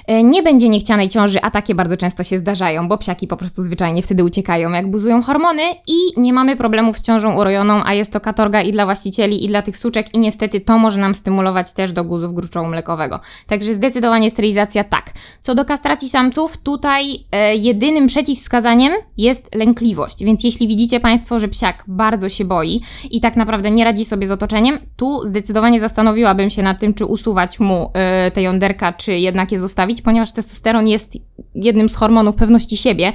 [0.09, 3.61] E, nie będzie niechcianej ciąży, a takie bardzo często się zdarzają, bo psiaki po prostu
[3.61, 8.13] zwyczajnie wtedy uciekają, jak buzują hormony i nie mamy problemów z ciążą urojoną, a jest
[8.13, 11.73] to katorga i dla właścicieli, i dla tych suczek i niestety to może nam stymulować
[11.73, 13.19] też do guzów gruczołu mlekowego.
[13.47, 15.13] Także zdecydowanie sterylizacja tak.
[15.41, 21.47] Co do kastracji samców, tutaj e, jedynym przeciwwskazaniem jest lękliwość, więc jeśli widzicie Państwo, że
[21.47, 26.49] psiak bardzo się boi i tak naprawdę nie radzi sobie z otoczeniem, tu zdecydowanie zastanowiłabym
[26.49, 30.87] się nad tym, czy usuwać mu e, te jąderka, czy jednak je zostawić, ponieważ testosteron
[30.87, 31.13] jest
[31.55, 33.11] jednym z hormonów pewności siebie,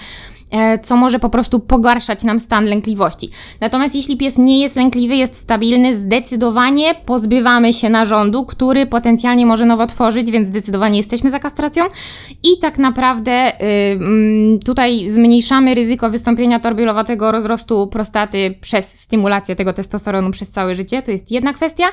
[0.50, 3.30] e, co może po prostu pogarszać nam stan lękliwości.
[3.60, 9.66] Natomiast jeśli pies nie jest lękliwy, jest stabilny, zdecydowanie pozbywamy się narządu, który potencjalnie może
[9.66, 11.84] nowotworzyć, więc zdecydowanie jesteśmy za kastracją
[12.42, 19.72] i tak naprawdę y, mm, tutaj zmniejszamy ryzyko wystąpienia torbielowatego rozrostu prostaty przez stymulację tego
[19.72, 21.02] testosteronu przez całe życie.
[21.02, 21.84] To jest jedna kwestia.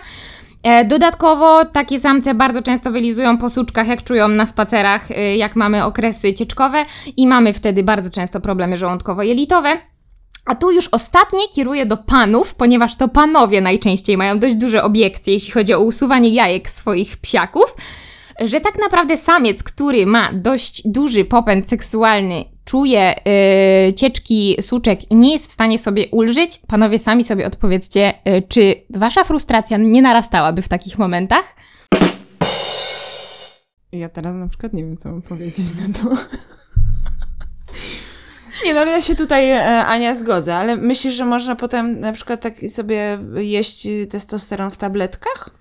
[0.63, 5.55] E, Dodatkowo takie samce bardzo często wylizują po suczkach, jak czują na spacerach, y, jak
[5.55, 6.85] mamy okresy cieczkowe
[7.17, 9.77] i mamy wtedy bardzo często problemy żołądkowo-jelitowe.
[10.45, 15.33] A tu już ostatnie kieruję do panów, ponieważ to panowie najczęściej mają dość duże obiekcje,
[15.33, 17.75] jeśli chodzi o usuwanie jajek swoich psiaków,
[18.39, 23.15] że tak naprawdę samiec, który ma dość duży popęd seksualny, czuje
[23.85, 28.41] yy, cieczki suczek i nie jest w stanie sobie ulżyć, panowie sami sobie odpowiedzcie, yy,
[28.41, 31.55] czy wasza frustracja nie narastałaby w takich momentach?
[33.91, 36.09] Ja teraz na przykład nie wiem, co mam powiedzieć na to.
[38.65, 42.41] Nie, no ja się tutaj, e, Ania, zgodzę, ale myślisz, że można potem na przykład
[42.41, 45.60] tak sobie jeść testosteron w tabletkach?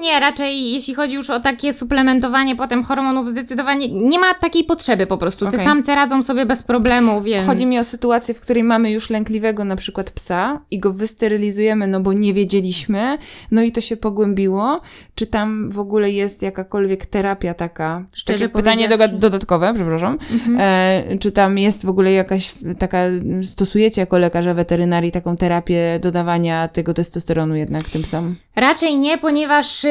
[0.00, 5.06] Nie, raczej jeśli chodzi już o takie suplementowanie potem hormonów, zdecydowanie nie ma takiej potrzeby
[5.06, 5.50] po prostu.
[5.50, 7.46] Te samce radzą sobie bez problemu, więc...
[7.46, 11.86] Chodzi mi o sytuację, w której mamy już lękliwego na przykład psa i go wysterylizujemy,
[11.86, 13.18] no bo nie wiedzieliśmy,
[13.50, 14.80] no i to się pogłębiło.
[15.14, 18.04] Czy tam w ogóle jest jakakolwiek terapia taka?
[18.14, 20.18] Szczerze Takie pytanie dodatkowe, przepraszam.
[20.58, 22.98] E, czy tam jest w ogóle jakaś taka,
[23.42, 28.36] stosujecie jako lekarza weterynarii taką terapię dodawania tego testosteronu jednak tym psom?
[28.56, 29.84] Raczej nie, ponieważ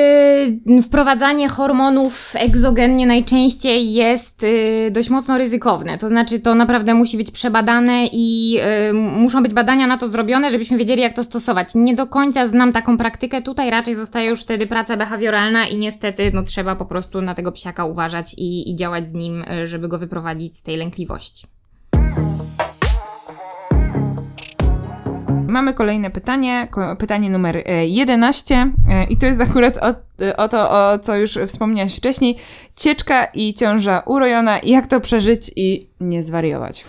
[0.84, 5.98] wprowadzanie hormonów egzogennie najczęściej jest y, dość mocno ryzykowne.
[5.98, 8.58] To znaczy, to naprawdę musi być przebadane i
[8.90, 11.76] y, muszą być badania na to zrobione, żebyśmy wiedzieli, jak to stosować.
[11.76, 13.42] Nie do końca znam taką praktykę.
[13.42, 17.52] Tutaj raczej zostaje już wtedy praca behawioralna i niestety no, trzeba po prostu na tego
[17.52, 21.59] psiaka uważać i, i działać z nim, y, żeby go wyprowadzić z tej lękliwości.
[25.50, 26.68] Mamy kolejne pytanie,
[27.00, 28.56] pytanie numer e, 11
[28.90, 29.96] e, i to jest akurat o,
[30.38, 32.36] o to, o co już wspomniałaś wcześniej.
[32.76, 36.86] Cieczka i ciąża urojona, jak to przeżyć i nie zwariować.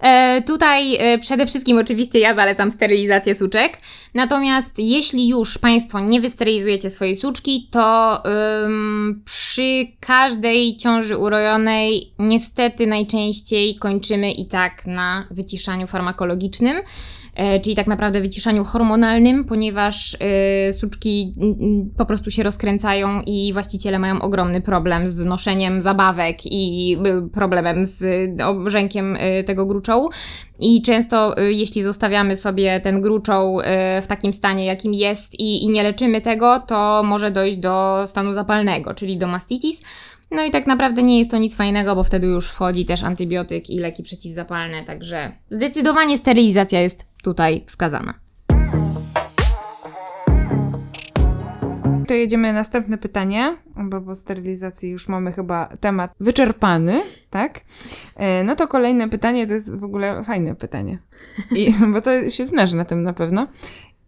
[0.00, 3.78] E, tutaj e, przede wszystkim oczywiście ja zalecam sterylizację suczek.
[4.14, 8.18] Natomiast jeśli już Państwo nie wysterylizujecie swojej suczki, to
[8.64, 16.76] ym, przy każdej ciąży urojonej niestety najczęściej kończymy i tak na wyciszaniu farmakologicznym.
[17.34, 21.34] E, czyli tak naprawdę wyciszaniu hormonalnym, ponieważ e, suczki
[21.96, 27.84] po prostu się rozkręcają i właściciele mają ogromny problem z noszeniem zabawek i y, problemem
[27.84, 30.10] z obrzękiem y, tego gruczołu.
[30.58, 33.60] I często, jeśli zostawiamy sobie ten gruczoł
[34.02, 38.32] w takim stanie, jakim jest i, i nie leczymy tego, to może dojść do stanu
[38.32, 39.82] zapalnego, czyli do mastitis.
[40.30, 43.70] No i tak naprawdę nie jest to nic fajnego, bo wtedy już wchodzi też antybiotyk
[43.70, 48.14] i leki przeciwzapalne, także zdecydowanie sterylizacja jest tutaj wskazana.
[52.08, 57.60] To jedziemy następne pytanie, bo po sterylizacji już mamy chyba temat wyczerpany, tak?
[58.16, 60.98] E, No to kolejne pytanie to jest w ogóle fajne pytanie,
[61.50, 63.46] I, bo to się znasz na tym na pewno.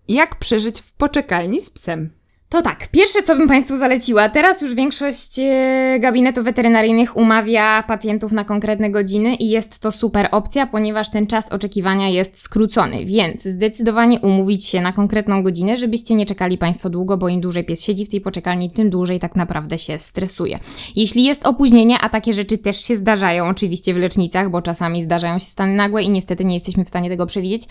[0.08, 2.10] Jak przeżyć w poczekalni z psem?
[2.52, 8.32] To tak, pierwsze co bym Państwu zaleciła, teraz już większość e, gabinetów weterynaryjnych umawia pacjentów
[8.32, 13.42] na konkretne godziny i jest to super opcja, ponieważ ten czas oczekiwania jest skrócony, więc
[13.42, 17.82] zdecydowanie umówić się na konkretną godzinę, żebyście nie czekali Państwo długo, bo im dłużej pies
[17.82, 20.58] siedzi w tej poczekalni, tym dłużej tak naprawdę się stresuje.
[20.96, 25.38] Jeśli jest opóźnienie, a takie rzeczy też się zdarzają oczywiście w lecznicach, bo czasami zdarzają
[25.38, 27.62] się stany nagłe i niestety nie jesteśmy w stanie tego przewidzieć,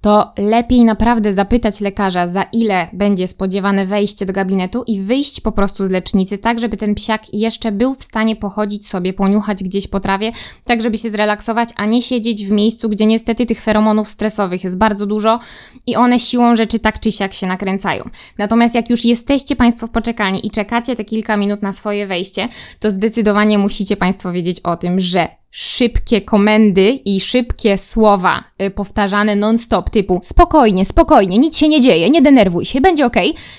[0.00, 5.52] to lepiej naprawdę zapytać lekarza, za ile będzie spodziewane wejście do gabinetu i wyjść po
[5.52, 9.86] prostu z lecznicy, tak żeby ten psiak jeszcze był w stanie pochodzić sobie, poniuchać gdzieś
[9.86, 10.32] po trawie,
[10.64, 14.78] tak żeby się zrelaksować, a nie siedzieć w miejscu, gdzie niestety tych feromonów stresowych jest
[14.78, 15.40] bardzo dużo
[15.86, 18.10] i one siłą rzeczy tak czy siak się nakręcają.
[18.38, 22.48] Natomiast jak już jesteście Państwo w poczekalni i czekacie te kilka minut na swoje wejście,
[22.80, 29.36] to zdecydowanie musicie Państwo wiedzieć o tym, że szybkie komendy i szybkie słowa y, powtarzane
[29.36, 33.16] non-stop, typu spokojnie, spokojnie, nic się nie dzieje, nie denerwuj się, będzie ok.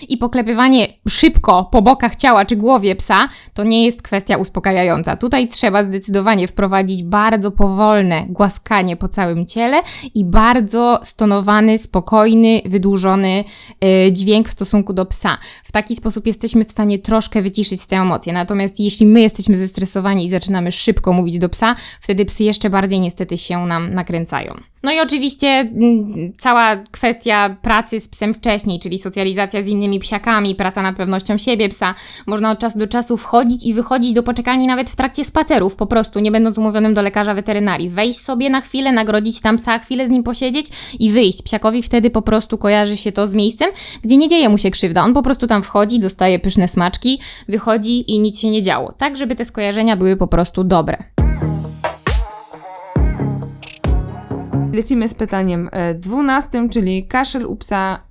[0.10, 5.16] I poklepywanie szybko po bokach ciała czy głowie psa to nie jest kwestia uspokajająca.
[5.16, 9.82] Tutaj trzeba zdecydowanie wprowadzić bardzo powolne głaskanie po całym ciele
[10.16, 13.44] i bardzo stonowany, spokojny, wydłużony
[14.08, 15.38] y, dźwięk w stosunku do psa.
[15.64, 18.34] W taki sposób jesteśmy w stanie troszkę wyciszyć te emocje.
[18.34, 23.00] Natomiast jeśli my jesteśmy zestresowani i zaczynamy szybko mówić do psa, wtedy psy jeszcze bardziej
[23.00, 24.62] niestety się nam nakręcają.
[24.84, 30.56] No i oczywiście mm, cała kwestia pracy z psem wcześniej, czyli socjalizacja z innymi psiakami,
[30.56, 31.96] praca nad pewnością siebie psa.
[32.26, 35.86] Można od czasu do czasu wchodzić i wychodzić do poczekalni nawet w trakcie spacerów, po
[35.86, 37.90] prostu nie będąc umówionym do lekarza weterynarii.
[37.90, 40.66] Wejść sobie na chwilę, nagrodzić tam psa, chwilę z nim posiedzieć
[41.00, 41.42] i wyjść.
[41.42, 43.70] Psiakowi wtedy po prostu kojarzy się to z miejscem,
[44.04, 45.04] gdzie nie dzieje mu się krzywda.
[45.04, 48.92] On po prostu tam wchodzi, dostaje pyszne smaczki, wychodzi i nic się nie działo.
[48.98, 51.31] Tak, żeby te skojarzenia były po prostu dobre.
[54.74, 58.04] Lecimy z pytaniem e, 12, czyli kaszel u psa.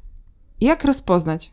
[0.61, 1.53] Jak rozpoznać?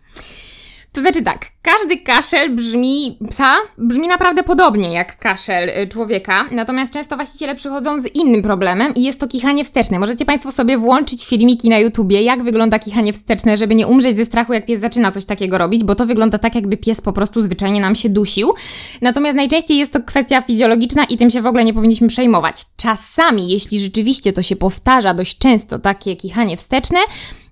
[0.97, 6.93] To znaczy tak, każdy kaszel brzmi psa, brzmi naprawdę podobnie jak kaszel y, człowieka, natomiast
[6.93, 9.99] często właściciele przychodzą z innym problemem i jest to kichanie wsteczne.
[9.99, 14.25] Możecie Państwo sobie włączyć filmiki na YouTubie, jak wygląda kichanie wsteczne, żeby nie umrzeć ze
[14.25, 17.41] strachu, jak pies zaczyna coś takiego robić, bo to wygląda tak, jakby pies po prostu
[17.41, 18.53] zwyczajnie nam się dusił.
[19.01, 22.65] Natomiast najczęściej jest to kwestia fizjologiczna i tym się w ogóle nie powinniśmy przejmować.
[22.77, 26.99] Czasami, jeśli rzeczywiście to się powtarza dość często, takie kichanie wsteczne,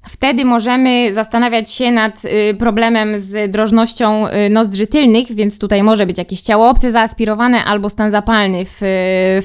[0.10, 6.06] Wtedy możemy zastanawiać się nad y, problemem z drożnością y, nozdrzy tylnych, więc tutaj może
[6.06, 8.78] być jakieś ciało obce zaaspirowane albo stan zapalny w,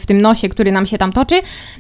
[0.01, 1.35] w tym nosie, który nam się tam toczy.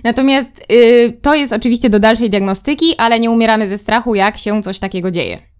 [0.04, 4.62] Natomiast y, to jest oczywiście do dalszej diagnostyki, ale nie umieramy ze strachu, jak się
[4.62, 5.50] coś takiego dzieje.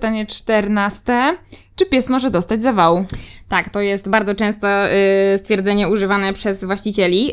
[0.00, 1.38] Pytanie 14.
[1.76, 3.04] Czy pies może dostać zawału?
[3.48, 4.68] Tak, to jest bardzo często
[5.34, 7.30] y, stwierdzenie używane przez właścicieli.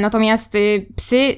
[0.00, 1.34] Natomiast y, psy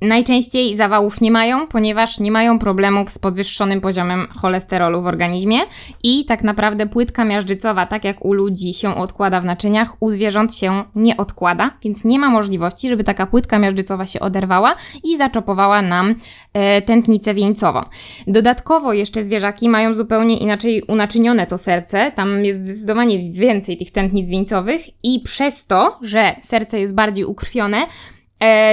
[0.00, 5.58] Najczęściej zawałów nie mają, ponieważ nie mają problemów z podwyższonym poziomem cholesterolu w organizmie
[6.04, 10.54] i tak naprawdę płytka miażdżycowa, tak jak u ludzi się odkłada w naczyniach, u zwierząt
[10.54, 15.82] się nie odkłada, więc nie ma możliwości, żeby taka płytka miażdżycowa się oderwała i zaczopowała
[15.82, 16.14] nam
[16.52, 17.84] e, tętnicę wieńcową.
[18.26, 24.30] Dodatkowo jeszcze zwierzaki mają zupełnie inaczej unaczynione to serce, tam jest zdecydowanie więcej tych tętnic
[24.30, 27.86] wieńcowych i przez to, że serce jest bardziej ukrwione,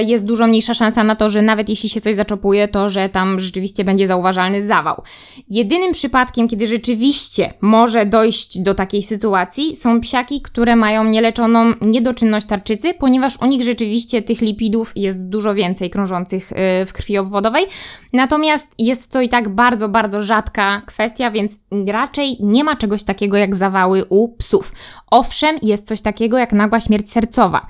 [0.05, 3.39] jest dużo mniejsza szansa na to, że nawet jeśli się coś zaczopuje, to że tam
[3.39, 5.03] rzeczywiście będzie zauważalny zawał.
[5.49, 12.47] Jedynym przypadkiem, kiedy rzeczywiście może dojść do takiej sytuacji, są psiaki, które mają nieleczoną niedoczynność
[12.47, 17.65] tarczycy, ponieważ u nich rzeczywiście tych lipidów jest dużo więcej krążących e, w krwi obwodowej.
[18.13, 23.37] Natomiast jest to i tak bardzo, bardzo rzadka kwestia, więc raczej nie ma czegoś takiego
[23.37, 24.73] jak zawały u psów.
[25.11, 27.67] Owszem, jest coś takiego jak nagła śmierć sercowa.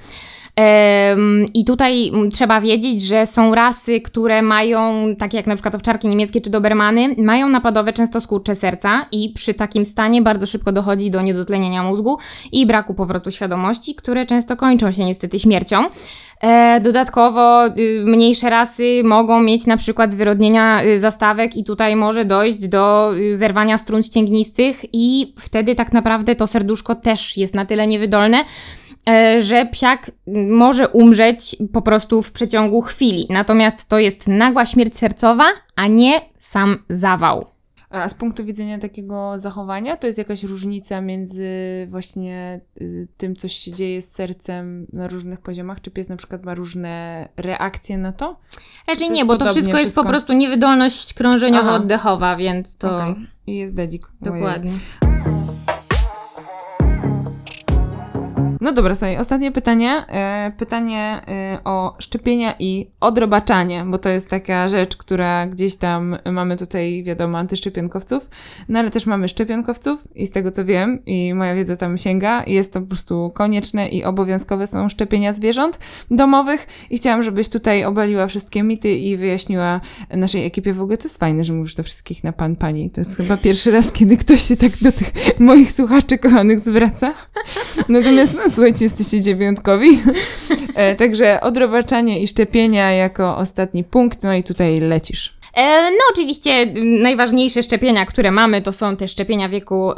[1.53, 6.41] I tutaj trzeba wiedzieć, że są rasy, które mają, takie jak na przykład owczarki niemieckie
[6.41, 11.21] czy dobermany, mają napadowe często skurcze serca i przy takim stanie bardzo szybko dochodzi do
[11.21, 12.17] niedotlenienia mózgu
[12.51, 15.83] i braku powrotu świadomości, które często kończą się niestety śmiercią.
[16.41, 17.71] E, dodatkowo y,
[18.05, 23.35] mniejsze rasy mogą mieć na przykład zwyrodnienia y, zastawek i tutaj może dojść do y,
[23.35, 28.37] zerwania strun ścięgnistych i wtedy tak naprawdę to serduszko też jest na tyle niewydolne,
[29.39, 30.11] że psiak
[30.49, 33.27] może umrzeć po prostu w przeciągu chwili.
[33.29, 37.45] Natomiast to jest nagła śmierć sercowa, a nie sam zawał.
[37.89, 41.49] A z punktu widzenia takiego zachowania, to jest jakaś różnica między
[41.89, 45.81] właśnie y, tym, co się dzieje z sercem na różnych poziomach?
[45.81, 48.39] Czy pies na przykład ma różne reakcje na to?
[48.87, 50.09] Raczej nie, bo to podobnie wszystko jest po wszystko?
[50.09, 53.15] prostu niewydolność krążeniowo-oddechowa, więc to Okej.
[53.47, 54.07] I jest dedzik.
[54.31, 54.71] Ojej.
[58.65, 60.05] No dobra, słuchaj, ostatnie pytanie.
[60.09, 66.17] E, pytanie e, o szczepienia i odrobaczanie, bo to jest taka rzecz, która gdzieś tam
[66.31, 68.29] mamy tutaj, wiadomo, antyszczepionkowców,
[68.69, 72.43] no ale też mamy szczepionkowców i z tego co wiem i moja wiedza tam sięga,
[72.47, 75.79] jest to po prostu konieczne i obowiązkowe są szczepienia zwierząt
[76.11, 81.03] domowych i chciałam, żebyś tutaj obaliła wszystkie mity i wyjaśniła naszej ekipie w ogóle, to
[81.03, 82.91] jest fajne, że mówisz do wszystkich na pan, pani.
[82.91, 87.13] To jest chyba pierwszy raz, kiedy ktoś się tak do tych moich słuchaczy kochanych zwraca.
[87.89, 89.87] Natomiast, no słuchajcie, jesteście dziewiątkowi.
[90.75, 95.37] E, także odrobaczanie i szczepienia jako ostatni punkt, no i tutaj lecisz.
[95.55, 99.95] E, no oczywiście m, najważniejsze szczepienia, które mamy, to są te szczepienia wieku e,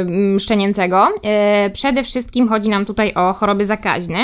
[0.00, 1.08] m, szczenięcego.
[1.24, 4.18] E, przede wszystkim chodzi nam tutaj o choroby zakaźne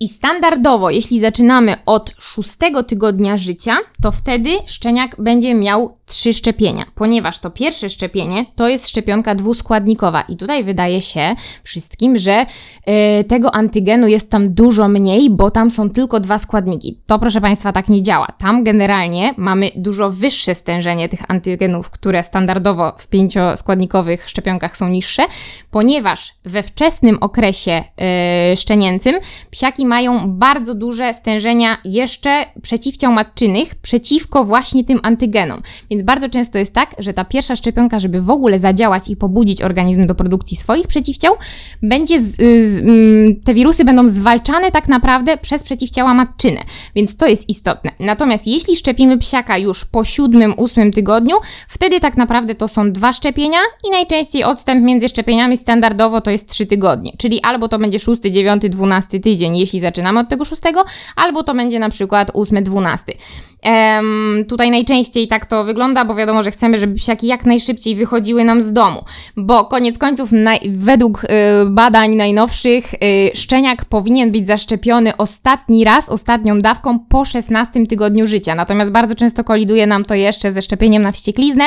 [0.00, 6.84] i standardowo, jeśli zaczynamy od szóstego tygodnia życia, to wtedy szczeniak będzie miał trzy szczepienia,
[6.94, 12.46] ponieważ to pierwsze szczepienie to jest szczepionka dwuskładnikowa i tutaj wydaje się wszystkim, że
[13.28, 16.98] tego antygenu jest tam dużo mniej, bo tam są tylko dwa składniki.
[17.06, 18.26] To proszę Państwa tak nie działa.
[18.38, 25.22] Tam generalnie mamy dużo wyższe stężenie tych antygenów, które standardowo w pięcioskładnikowych szczepionkach są niższe,
[25.70, 29.14] ponieważ we wczesnym okresie e, szczenięcym
[29.50, 35.62] psiaki mają bardzo duże stężenia jeszcze przeciwciał matczynych przeciwko właśnie tym antygenom.
[35.90, 39.62] Więc bardzo często jest tak, że ta pierwsza szczepionka, żeby w ogóle zadziałać i pobudzić
[39.62, 41.34] organizm do produkcji swoich przeciwciał,
[41.82, 46.60] będzie z, z, mm, te wirusy będą zwalczane tak naprawdę przez przeciwciała matczyne,
[46.94, 47.90] więc to jest istotne.
[48.00, 51.36] Natomiast jeśli szczepimy psiaka już po siódmym, ósmym tygodniu,
[51.68, 53.58] wtedy tak naprawdę to są dwa szczepienia
[53.88, 58.30] i najczęściej odstęp między szczepieniami standardowo to jest trzy tygodnie, czyli albo to będzie szósty,
[58.30, 60.84] dziewiąty, dwunasty tydzień, jeśli zaczynamy od tego szóstego,
[61.16, 63.12] albo to będzie na przykład ósmy, dwunasty.
[63.62, 68.44] Em, tutaj najczęściej tak to wygląda, bo wiadomo, że chcemy, żeby psiaki jak najszybciej wychodziły
[68.44, 69.04] nam z domu,
[69.36, 70.30] bo koniec końców
[70.68, 71.26] według y,
[71.70, 72.96] badań najnowszych y,
[73.34, 78.54] szczeniak powinien być zaszczepiony ostatni raz, ostatnią dawką po 16 tygodniu życia.
[78.54, 81.64] Natomiast bardzo często koliduje nam to jeszcze ze szczepieniem na wściekliznę,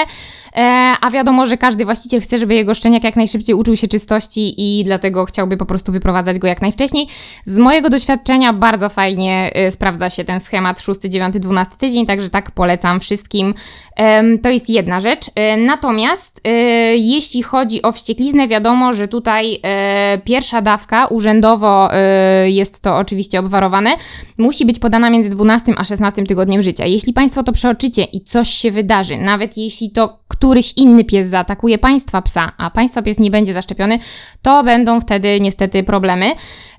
[0.55, 0.61] e,
[1.01, 4.83] a wiadomo, że każdy właściciel chce, żeby jego szczeniak jak najszybciej uczył się czystości i
[4.83, 7.07] dlatego chciałby po prostu wyprowadzać go jak najwcześniej.
[7.45, 12.29] Z mojego doświadczenia bardzo fajnie y, sprawdza się ten schemat 6, 9, 12 tydzień, także
[12.29, 13.53] tak polecam wszystkim.
[14.43, 15.31] To jest jedna rzecz.
[15.35, 16.49] E, Natomiast e,
[16.97, 21.89] jeśli chodzi o wściekliznę, wiadomo, że tutaj e, pierwsza dawka urzędowo
[22.45, 23.95] jest to oczywiście obwarowane,
[24.37, 26.85] musi być podana między 12 a 16 tygodniem życia.
[26.85, 31.77] Jeśli Państwo to przeoczycie i coś się wydarzy, nawet jeśli to któryś inny pies zaatakuje
[31.77, 33.99] Państwa psa, a Państwa pies nie będzie zaszczepiony,
[34.41, 36.25] to będą wtedy niestety problemy.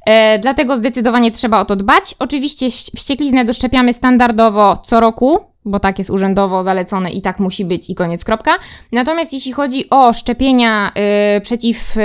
[0.07, 2.15] E, dlatego zdecydowanie trzeba o to dbać.
[2.19, 7.65] Oczywiście wś- wściekliznę doszczepiamy standardowo co roku, bo tak jest urzędowo zalecone i tak musi
[7.65, 8.51] być i koniec kropka.
[8.93, 10.93] Natomiast jeśli chodzi o szczepienia
[11.37, 12.01] y, przeciw y,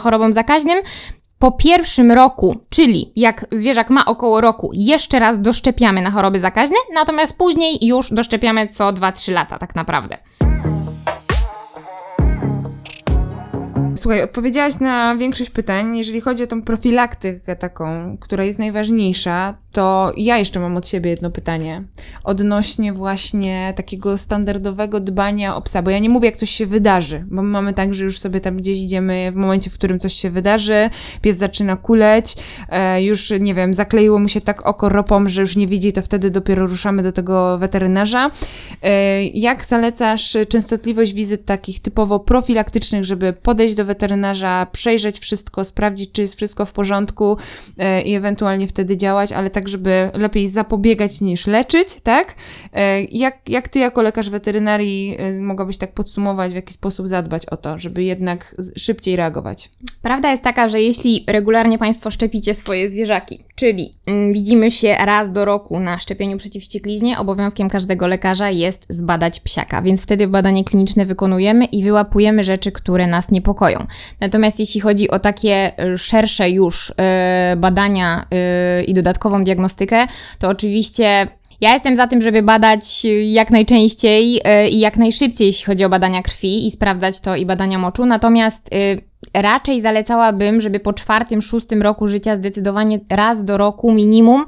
[0.00, 0.78] chorobom zakaźnym,
[1.38, 6.76] Po pierwszym roku, czyli jak zwierzak ma około roku, jeszcze raz doszczepiamy na choroby zakaźne,
[6.94, 10.16] natomiast później już doszczepiamy co 2-3 lata tak naprawdę.
[13.98, 15.96] Słuchaj, odpowiedziałaś na większość pytań.
[15.96, 21.10] Jeżeli chodzi o tą profilaktykę taką, która jest najważniejsza, to ja jeszcze mam od siebie
[21.10, 21.84] jedno pytanie
[22.24, 27.24] odnośnie właśnie takiego standardowego dbania o psa, bo ja nie mówię, jak coś się wydarzy,
[27.30, 30.14] bo my mamy tak, że już sobie tam gdzieś idziemy w momencie, w którym coś
[30.14, 30.90] się wydarzy,
[31.22, 32.36] pies zaczyna kuleć,
[32.68, 36.02] e, już, nie wiem, zakleiło mu się tak oko ropą, że już nie widzi, to
[36.02, 38.30] wtedy dopiero ruszamy do tego weterynarza.
[38.82, 46.12] E, jak zalecasz częstotliwość wizyt takich typowo profilaktycznych, żeby podejść do weterynarza, przejrzeć wszystko, sprawdzić,
[46.12, 47.36] czy jest wszystko w porządku
[47.78, 52.34] e, i ewentualnie wtedy działać, ale tak, żeby lepiej zapobiegać niż leczyć, tak?
[52.72, 57.46] E, jak, jak ty jako lekarz weterynarii e, mogłabyś tak podsumować, w jaki sposób zadbać
[57.46, 59.70] o to, żeby jednak szybciej reagować?
[60.02, 65.32] Prawda jest taka, że jeśli regularnie Państwo szczepicie swoje zwierzaki, czyli mm, widzimy się raz
[65.32, 70.64] do roku na szczepieniu przeciw wściekliźnie, obowiązkiem każdego lekarza jest zbadać psiaka, więc wtedy badanie
[70.64, 73.86] kliniczne wykonujemy i wyłapujemy rzeczy, które nas niepokoją.
[74.20, 76.94] Natomiast jeśli chodzi o takie y, szersze już y,
[77.56, 78.26] badania
[78.80, 80.06] y, i dodatkową diagnostykę,
[80.38, 81.26] to oczywiście
[81.60, 84.40] ja jestem za tym, żeby badać jak najczęściej
[84.70, 88.06] i jak najszybciej, jeśli chodzi o badania krwi i sprawdzać to i badania moczu.
[88.06, 88.70] Natomiast
[89.34, 94.46] raczej zalecałabym, żeby po czwartym, szóstym roku życia zdecydowanie raz do roku minimum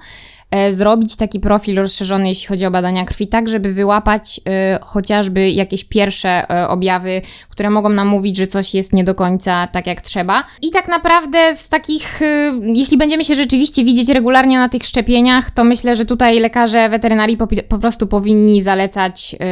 [0.71, 5.85] zrobić taki profil rozszerzony, jeśli chodzi o badania krwi, tak żeby wyłapać e, chociażby jakieś
[5.85, 10.01] pierwsze e, objawy, które mogą nam mówić, że coś jest nie do końca tak jak
[10.01, 10.45] trzeba.
[10.63, 15.51] I tak naprawdę z takich, e, jeśli będziemy się rzeczywiście widzieć regularnie na tych szczepieniach,
[15.51, 19.47] to myślę, że tutaj lekarze weterynarii po, po prostu powinni zalecać e,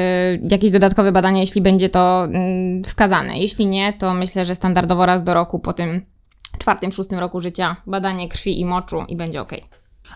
[0.50, 3.38] jakieś dodatkowe badania, jeśli będzie to mm, wskazane.
[3.38, 6.06] Jeśli nie, to myślę, że standardowo raz do roku po tym
[6.58, 9.52] czwartym, szóstym roku życia badanie krwi i moczu i będzie ok.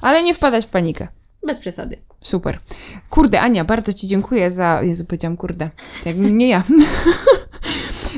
[0.01, 1.09] Ale nie wpadać w panikę.
[1.47, 1.97] Bez przesady.
[2.21, 2.59] Super.
[3.11, 4.83] Kurde, Ania, bardzo Ci dziękuję za.
[4.83, 5.71] Jezu, powiedziałam kurde.
[6.05, 6.63] Jak nie ja.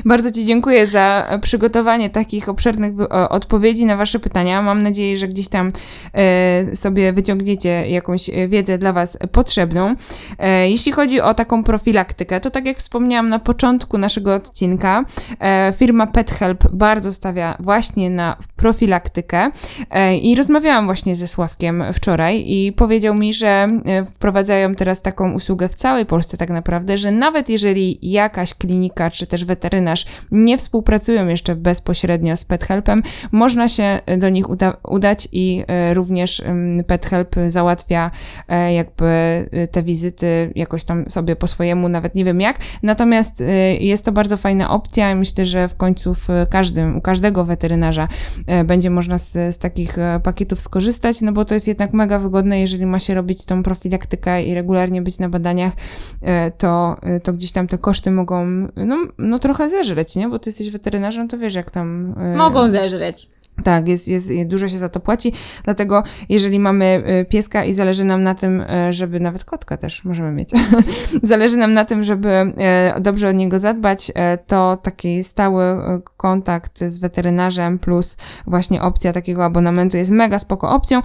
[0.05, 2.93] bardzo Ci dziękuję za przygotowanie takich obszernych
[3.29, 4.61] odpowiedzi na Wasze pytania.
[4.61, 5.71] Mam nadzieję, że gdzieś tam
[6.13, 9.95] e, sobie wyciągniecie jakąś e, wiedzę dla Was potrzebną.
[10.39, 15.05] E, jeśli chodzi o taką profilaktykę, to tak jak wspomniałam na początku naszego odcinka,
[15.75, 19.51] firma PetHelp bardzo stawia właśnie na profilaktykę
[20.21, 23.67] i rozmawiałam właśnie ze Sławkiem wczoraj i powiedział mi, że
[24.13, 29.27] wprowadzają teraz taką usługę w całej Polsce tak naprawdę, że nawet jeżeli jakaś klinika czy
[29.27, 29.45] też
[30.31, 36.39] nie współpracują jeszcze bezpośrednio z PetHelpem, można się do nich uda- udać i e, również
[36.39, 38.11] ym, PetHelp załatwia
[38.47, 42.57] e, jakby e, te wizyty jakoś tam sobie po swojemu, nawet nie wiem jak.
[42.83, 47.01] Natomiast e, jest to bardzo fajna opcja i myślę, że w końcu w każdym, u
[47.01, 48.07] każdego weterynarza
[48.47, 52.19] e, będzie można z, z takich e, pakietów skorzystać, no bo to jest jednak mega
[52.19, 55.73] wygodne, jeżeli ma się robić tą profilaktykę i regularnie być na badaniach,
[56.23, 60.29] e, to, e, to gdzieś tam te koszty mogą no, no trochę zeżreć, nie?
[60.29, 62.15] Bo ty jesteś weterynarzem, to wiesz jak tam...
[62.21, 63.29] e, Mogą zeżreć.
[63.63, 65.33] Tak, jest, jest, dużo się za to płaci,
[65.63, 70.03] dlatego jeżeli mamy y, pieska i zależy nam na tym, y, żeby nawet kotka też
[70.03, 70.49] możemy mieć,
[71.23, 72.29] zależy nam na tym, żeby
[72.97, 74.11] y, dobrze o niego zadbać,
[74.47, 75.63] to taki stały
[76.17, 81.01] kontakt z weterynarzem plus właśnie opcja takiego abonamentu jest mega spoko opcją.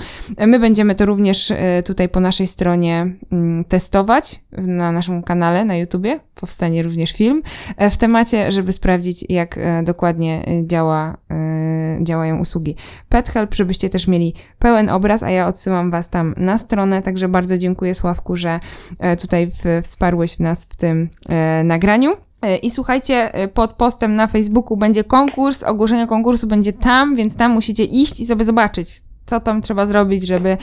[0.47, 1.53] My będziemy to również
[1.85, 6.19] tutaj po naszej stronie mm, testować na naszym kanale na YouTubie.
[6.35, 7.43] Powstanie również film
[7.77, 11.17] e, w temacie, żeby sprawdzić, jak e, dokładnie działa,
[12.03, 12.77] działają usługi
[13.09, 17.59] PetHelp, żebyście też mieli pełen obraz, a ja odsyłam Was tam na stronę, także bardzo
[17.59, 18.61] dziękuję Sławku, że
[19.01, 19.51] e, tutaj
[19.83, 22.17] wsparłeś nas w tym e, nagraniu.
[22.43, 27.53] E, I słuchajcie, pod postem na Facebooku będzie konkurs, ogłoszenie konkursu będzie tam, więc tam
[27.53, 30.57] musicie iść i sobie zobaczyć, co tam trzeba zrobić, żeby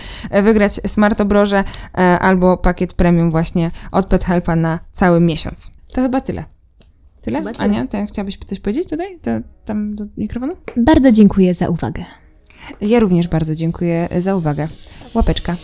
[0.43, 1.63] wygrać Smart Obroże
[1.97, 5.71] e, albo pakiet premium właśnie od PetHelpa na cały miesiąc.
[5.93, 6.56] To chyba tyle.
[7.21, 7.37] Tyle?
[7.37, 7.63] Chyba tyle.
[7.63, 9.19] Ania, ty chciałabyś coś powiedzieć tutaj?
[9.19, 9.31] To,
[9.65, 10.53] tam do mikrofonu?
[10.77, 12.03] Bardzo dziękuję za uwagę.
[12.81, 14.67] Ja również bardzo dziękuję za uwagę.
[15.13, 15.55] Łapeczka.